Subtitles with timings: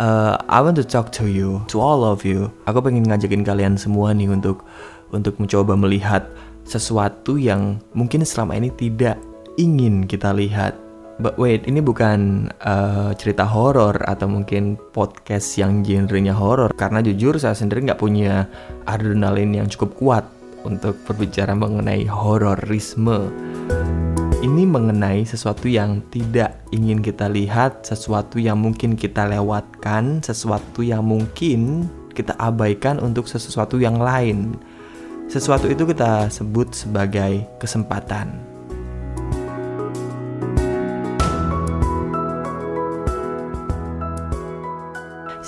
[0.00, 2.48] uh, I want to talk to you, to all of you.
[2.66, 4.64] Aku pengen ngajakin kalian semua nih untuk
[5.08, 6.28] Untuk mencoba melihat
[6.68, 9.16] sesuatu yang mungkin selama ini tidak
[9.56, 10.76] ingin kita lihat.
[11.16, 16.76] But wait, ini bukan uh, cerita horor atau mungkin podcast yang genrenya horor.
[16.76, 18.44] Karena jujur saya sendiri nggak punya
[18.84, 20.24] adrenalin yang cukup kuat
[20.68, 23.32] untuk berbicara mengenai hororisme.
[24.68, 31.88] Mengenai sesuatu yang tidak ingin kita lihat, sesuatu yang mungkin kita lewatkan, sesuatu yang mungkin
[32.12, 34.60] kita abaikan untuk sesuatu yang lain.
[35.24, 38.47] Sesuatu itu kita sebut sebagai kesempatan.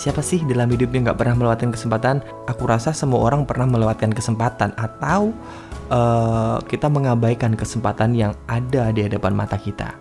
[0.01, 2.25] Siapa sih dalam hidupnya nggak pernah melewatkan kesempatan?
[2.49, 5.29] Aku rasa semua orang pernah melewatkan kesempatan atau
[5.93, 9.93] uh, kita mengabaikan kesempatan yang ada di hadapan mata kita.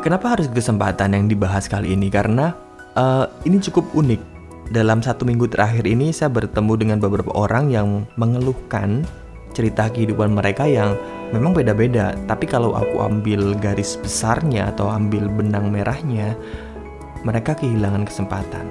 [0.00, 2.08] Kenapa harus kesempatan yang dibahas kali ini?
[2.08, 2.56] Karena
[2.96, 4.24] uh, ini cukup unik.
[4.72, 9.04] Dalam satu minggu terakhir ini saya bertemu dengan beberapa orang yang mengeluhkan
[9.52, 10.96] cerita kehidupan mereka yang
[11.36, 12.16] memang beda-beda.
[12.24, 16.32] Tapi kalau aku ambil garis besarnya atau ambil benang merahnya,
[17.22, 18.66] mereka kehilangan kesempatan.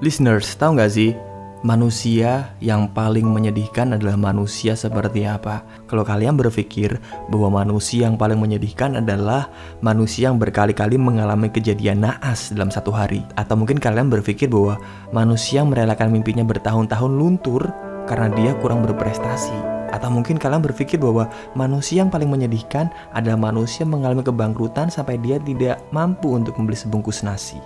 [0.00, 1.12] Listeners, tahu nggak sih
[1.60, 5.60] manusia yang paling menyedihkan adalah manusia seperti apa?
[5.84, 6.96] Kalau kalian berpikir
[7.28, 9.52] bahwa manusia yang paling menyedihkan adalah
[9.84, 14.80] manusia yang berkali-kali mengalami kejadian naas dalam satu hari, atau mungkin kalian berpikir bahwa
[15.12, 17.68] manusia yang merelakan mimpinya bertahun-tahun luntur
[18.08, 23.86] karena dia kurang berprestasi, atau mungkin kalian berpikir bahwa manusia yang paling menyedihkan adalah manusia
[23.86, 27.58] mengalami kebangkrutan sampai dia tidak mampu untuk membeli sebungkus nasi.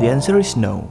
[0.00, 0.88] The answer is no.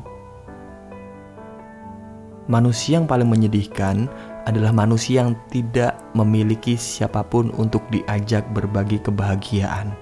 [2.50, 4.10] Manusia yang paling menyedihkan
[4.50, 9.94] adalah manusia yang tidak memiliki siapa pun untuk diajak berbagi kebahagiaan.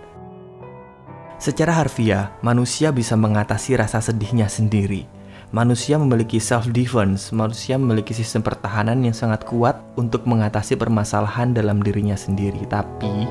[1.37, 5.16] Secara harfiah, manusia bisa mengatasi rasa sedihnya sendiri
[5.55, 12.19] manusia memiliki self-defense, manusia memiliki sistem pertahanan yang sangat kuat untuk mengatasi permasalahan dalam dirinya
[12.19, 12.59] sendiri.
[12.67, 13.27] Tapi,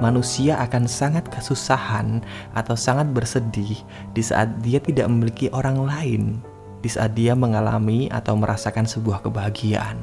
[0.00, 2.24] manusia akan sangat kesusahan
[2.56, 3.76] atau sangat bersedih
[4.16, 6.22] di saat dia tidak memiliki orang lain,
[6.80, 9.98] di saat dia mengalami atau merasakan sebuah kebahagiaan.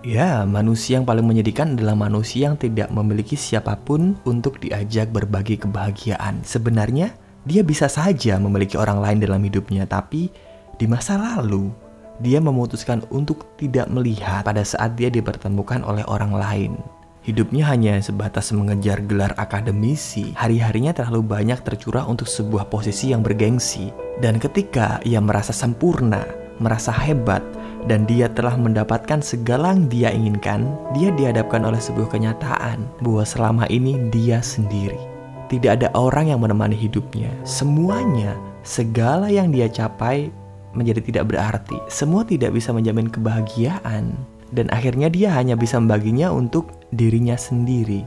[0.00, 5.60] Ya, manusia yang paling menyedihkan adalah manusia yang tidak memiliki siapa pun untuk diajak berbagi
[5.60, 6.40] kebahagiaan.
[6.40, 7.12] Sebenarnya,
[7.48, 10.28] dia bisa saja memiliki orang lain dalam hidupnya, tapi
[10.76, 11.72] di masa lalu
[12.20, 16.72] dia memutuskan untuk tidak melihat pada saat dia dipertemukan oleh orang lain.
[17.20, 23.92] Hidupnya hanya sebatas mengejar gelar akademisi, hari-harinya terlalu banyak tercurah untuk sebuah posisi yang bergengsi.
[24.24, 26.24] Dan ketika ia merasa sempurna,
[26.60, 27.44] merasa hebat,
[27.88, 30.64] dan dia telah mendapatkan segala yang dia inginkan,
[30.96, 35.19] dia dihadapkan oleh sebuah kenyataan bahwa selama ini dia sendiri.
[35.50, 37.34] Tidak ada orang yang menemani hidupnya.
[37.42, 40.30] Semuanya, segala yang dia capai
[40.78, 41.74] menjadi tidak berarti.
[41.90, 44.14] Semua tidak bisa menjamin kebahagiaan
[44.54, 48.06] dan akhirnya dia hanya bisa membaginya untuk dirinya sendiri.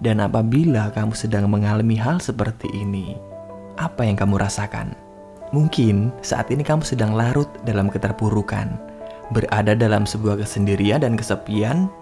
[0.00, 3.12] Dan apabila kamu sedang mengalami hal seperti ini,
[3.76, 4.96] apa yang kamu rasakan?
[5.52, 8.72] Mungkin saat ini kamu sedang larut dalam keterpurukan,
[9.36, 11.92] berada dalam sebuah kesendirian dan kesepian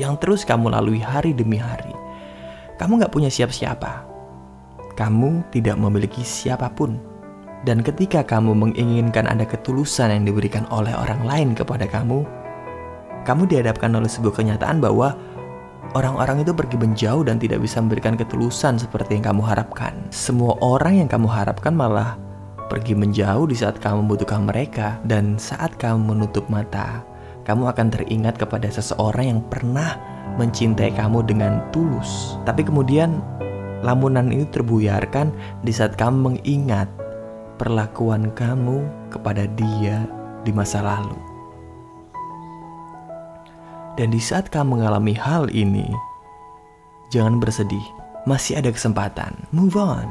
[0.00, 2.05] yang terus kamu lalui hari demi hari
[2.76, 4.04] kamu nggak punya siapa-siapa.
[4.96, 6.96] Kamu tidak memiliki siapa pun.
[7.64, 12.22] Dan ketika kamu menginginkan ada ketulusan yang diberikan oleh orang lain kepada kamu,
[13.26, 15.18] kamu dihadapkan oleh sebuah kenyataan bahwa
[15.98, 19.98] orang-orang itu pergi menjauh dan tidak bisa memberikan ketulusan seperti yang kamu harapkan.
[20.14, 22.14] Semua orang yang kamu harapkan malah
[22.70, 27.02] pergi menjauh di saat kamu membutuhkan mereka, dan saat kamu menutup mata,
[27.46, 32.40] kamu akan teringat kepada seseorang yang pernah mencintai kamu dengan tulus.
[32.44, 33.20] Tapi kemudian
[33.84, 35.32] lamunan itu terbuyarkan
[35.64, 36.88] di saat kamu mengingat
[37.56, 40.04] perlakuan kamu kepada dia
[40.44, 41.18] di masa lalu.
[43.96, 45.88] Dan di saat kamu mengalami hal ini,
[47.08, 47.82] jangan bersedih,
[48.28, 49.32] masih ada kesempatan.
[49.56, 50.04] Move on.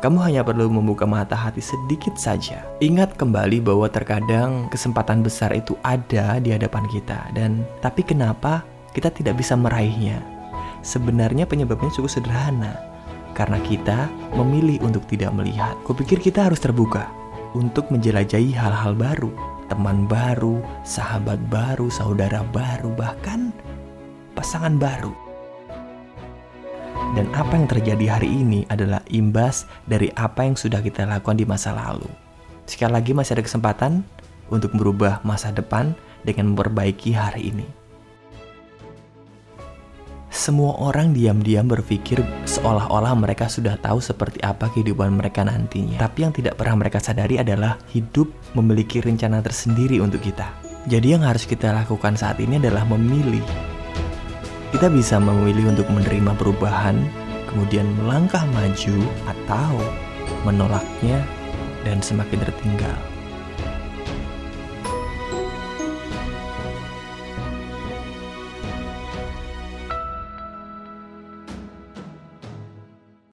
[0.00, 2.64] Kamu hanya perlu membuka mata hati sedikit saja.
[2.80, 8.64] Ingat kembali bahwa terkadang kesempatan besar itu ada di hadapan kita dan tapi kenapa
[9.00, 10.20] kita tidak bisa meraihnya.
[10.84, 12.76] Sebenarnya penyebabnya cukup sederhana,
[13.32, 15.72] karena kita memilih untuk tidak melihat.
[15.88, 17.08] Kupikir kita harus terbuka
[17.56, 19.32] untuk menjelajahi hal-hal baru,
[19.72, 23.48] teman baru, sahabat baru, saudara baru, bahkan
[24.36, 25.16] pasangan baru.
[27.16, 31.48] Dan apa yang terjadi hari ini adalah imbas dari apa yang sudah kita lakukan di
[31.48, 32.06] masa lalu.
[32.68, 34.06] Sekali lagi masih ada kesempatan
[34.46, 35.90] untuk merubah masa depan
[36.22, 37.79] dengan memperbaiki hari ini.
[40.40, 46.00] Semua orang diam-diam berpikir seolah-olah mereka sudah tahu seperti apa kehidupan mereka nantinya.
[46.00, 50.48] Tapi yang tidak pernah mereka sadari adalah hidup memiliki rencana tersendiri untuk kita.
[50.88, 53.44] Jadi yang harus kita lakukan saat ini adalah memilih
[54.72, 56.96] kita bisa memilih untuk menerima perubahan,
[57.52, 58.96] kemudian melangkah maju,
[59.28, 59.76] atau
[60.48, 61.20] menolaknya
[61.84, 63.19] dan semakin tertinggal.